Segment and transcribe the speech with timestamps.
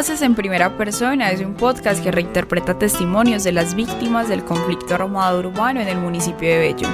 [0.00, 4.94] Voces en Primera Persona es un podcast que reinterpreta testimonios de las víctimas del conflicto
[4.94, 6.88] armado urbano en el municipio de Bello.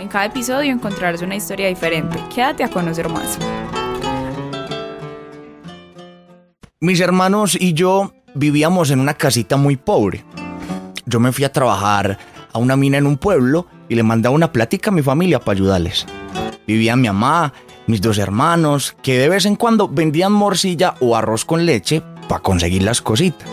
[0.00, 2.18] En cada episodio encontrarás una historia diferente.
[2.34, 3.38] Quédate a conocer más.
[6.80, 10.24] Mis hermanos y yo vivíamos en una casita muy pobre.
[11.06, 12.18] Yo me fui a trabajar
[12.52, 15.52] a una mina en un pueblo y le mandaba una plática a mi familia para
[15.52, 16.06] ayudarles.
[16.66, 17.52] Vivía mi mamá,
[17.86, 22.42] mis dos hermanos, que de vez en cuando vendían morcilla o arroz con leche para
[22.42, 23.48] conseguir las cositas.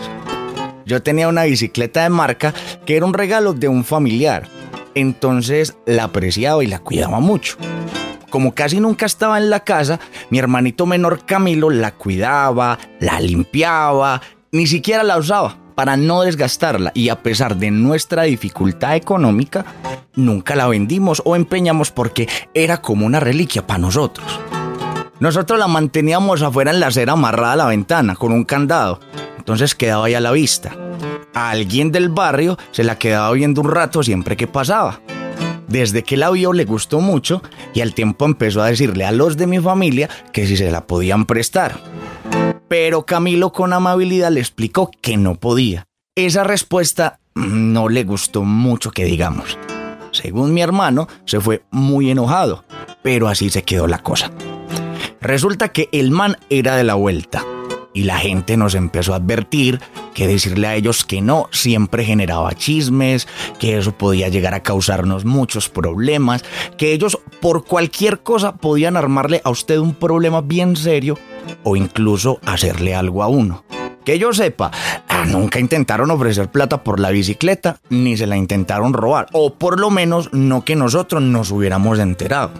[0.86, 2.52] Yo tenía una bicicleta de marca
[2.84, 4.48] que era un regalo de un familiar,
[4.94, 7.56] entonces la apreciaba y la cuidaba mucho.
[8.30, 9.98] Como casi nunca estaba en la casa,
[10.30, 14.20] mi hermanito menor Camilo la cuidaba, la limpiaba,
[14.52, 19.64] ni siquiera la usaba para no desgastarla y a pesar de nuestra dificultad económica,
[20.14, 24.40] nunca la vendimos o empeñamos porque era como una reliquia para nosotros.
[25.20, 29.00] Nosotros la manteníamos afuera en la acera amarrada a la ventana con un candado,
[29.38, 30.74] entonces quedaba ahí a la vista.
[31.34, 35.00] A alguien del barrio se la quedaba viendo un rato siempre que pasaba.
[35.68, 37.42] Desde que la vio le gustó mucho
[37.74, 40.86] y al tiempo empezó a decirle a los de mi familia que si se la
[40.86, 41.78] podían prestar
[42.70, 45.88] pero Camilo con amabilidad le explicó que no podía.
[46.14, 49.58] Esa respuesta no le gustó mucho que digamos.
[50.12, 52.64] Según mi hermano, se fue muy enojado,
[53.02, 54.30] pero así se quedó la cosa.
[55.20, 57.44] Resulta que el man era de la vuelta
[57.92, 59.80] y la gente nos empezó a advertir
[60.14, 65.24] que decirle a ellos que no siempre generaba chismes, que eso podía llegar a causarnos
[65.24, 66.44] muchos problemas,
[66.78, 71.18] que ellos por cualquier cosa podían armarle a usted un problema bien serio
[71.64, 73.64] o incluso hacerle algo a uno.
[74.04, 74.70] Que yo sepa,
[75.08, 79.78] ah, nunca intentaron ofrecer plata por la bicicleta, ni se la intentaron robar, o por
[79.78, 82.50] lo menos no que nosotros nos hubiéramos enterado.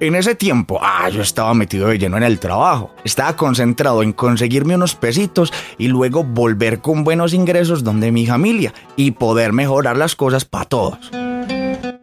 [0.00, 2.94] En ese tiempo, ah, yo estaba metido de lleno en el trabajo.
[3.02, 8.72] Estaba concentrado en conseguirme unos pesitos y luego volver con buenos ingresos donde mi familia
[8.94, 11.10] y poder mejorar las cosas para todos.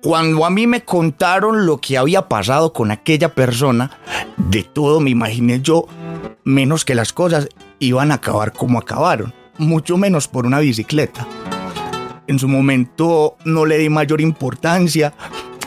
[0.03, 3.91] Cuando a mí me contaron lo que había pasado con aquella persona,
[4.35, 5.87] de todo me imaginé yo,
[6.43, 7.47] menos que las cosas
[7.79, 11.25] iban a acabar como acabaron, mucho menos por una bicicleta.
[12.27, 15.13] En su momento no le di mayor importancia,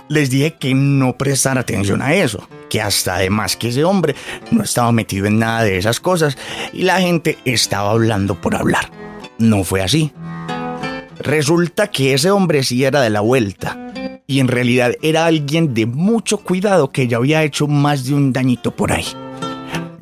[0.09, 4.15] les dije que no prestar atención a eso, que hasta además que ese hombre
[4.51, 6.37] no estaba metido en nada de esas cosas
[6.73, 8.91] y la gente estaba hablando por hablar.
[9.39, 10.13] No fue así.
[11.21, 13.77] Resulta que ese hombre sí era de la vuelta
[14.27, 18.33] y en realidad era alguien de mucho cuidado que ya había hecho más de un
[18.33, 19.07] dañito por ahí.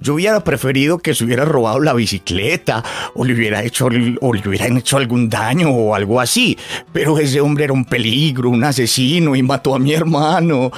[0.06, 2.84] Yo hubiera preferido que se hubiera robado la bicicleta
[3.14, 6.56] o le hubiera hecho o le hubieran hecho algún daño o algo así.
[6.92, 10.70] Pero ese hombre era un peligro, un asesino y mató a mi hermano.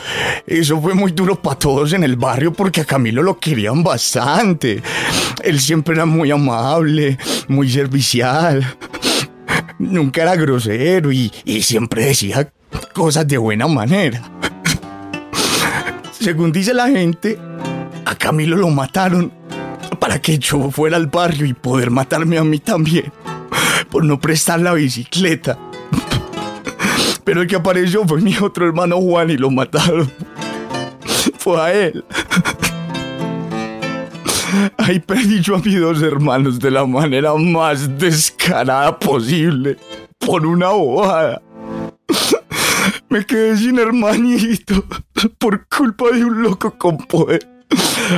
[0.47, 4.83] Eso fue muy duro para todos en el barrio porque a Camilo lo querían bastante.
[5.45, 7.19] Él siempre era muy amable,
[7.49, 8.67] muy servicial.
[9.79, 11.31] Nunca era grosero y,
[11.61, 12.51] siempre decía
[12.95, 14.23] cosas de buena manera.
[16.19, 17.39] Según dice la gente,
[18.19, 19.33] Camilo lo mataron
[19.99, 23.13] para que yo fuera al barrio y poder matarme a mí también.
[23.91, 25.59] Por no prestar la bicicleta.
[27.25, 30.11] Pero el que apareció fue mi otro hermano Juan y lo mataron.
[31.39, 32.05] Fue a él.
[34.79, 39.77] Ahí perdí yo a mis dos hermanos de la manera más descarada posible.
[40.19, 41.43] Por una bobada.
[43.09, 44.85] Me quedé sin hermanito
[45.39, 47.58] por culpa de un loco con poder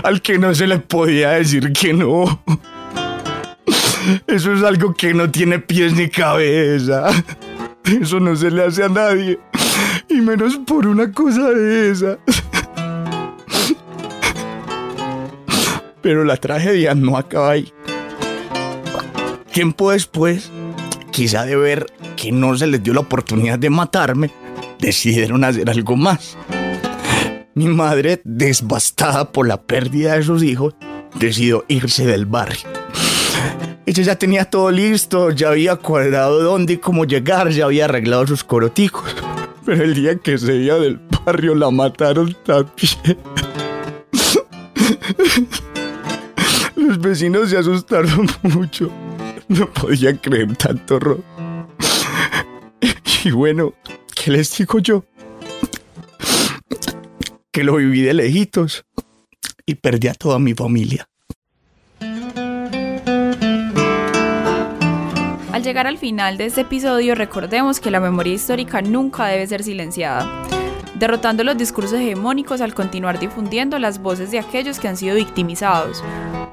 [0.02, 2.42] al que no se le podía decir que no.
[4.26, 7.10] Eso es algo que no tiene pies ni cabeza.
[7.84, 9.38] Eso no se le hace a nadie.
[10.08, 12.18] Y menos por una cosa de esa.
[16.02, 17.72] Pero la tragedia no acaba ahí.
[19.52, 20.50] Tiempo después,
[21.10, 21.86] quizá de ver
[22.16, 24.30] que no se les dio la oportunidad de matarme,
[24.78, 26.38] decidieron hacer algo más.
[27.60, 30.74] Mi madre, desbastada por la pérdida de sus hijos,
[31.16, 32.66] decidió irse del barrio.
[33.84, 38.26] Ella ya tenía todo listo, ya había cuadrado dónde y cómo llegar, ya había arreglado
[38.26, 39.14] sus coroticos.
[39.66, 43.18] Pero el día que se iba del barrio la mataron también.
[46.76, 48.90] Los vecinos se asustaron mucho.
[49.48, 51.22] No podían creer tanto horror.
[53.22, 53.74] Y bueno,
[54.14, 55.04] ¿qué les digo yo?
[57.52, 58.84] Que lo viví de lejitos
[59.66, 61.08] y perdí a toda mi familia.
[65.52, 69.62] Al llegar al final de este episodio, recordemos que la memoria histórica nunca debe ser
[69.62, 70.46] silenciada,
[70.94, 76.02] derrotando los discursos hegemónicos al continuar difundiendo las voces de aquellos que han sido victimizados.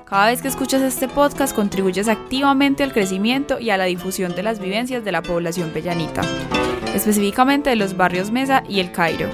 [0.05, 4.44] Cada vez que escuchas este podcast contribuyes activamente al crecimiento y a la difusión de
[4.44, 6.21] las vivencias de la población pellanita,
[6.94, 9.29] específicamente de los barrios Mesa y El Cairo.